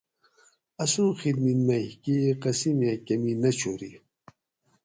[0.83, 3.91] اسوں خدمِت مئ کئ قسمیں کمی نہ چھوری